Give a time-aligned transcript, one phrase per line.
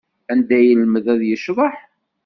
[0.31, 1.75] Anda ay yelmed ad yecḍeḥ?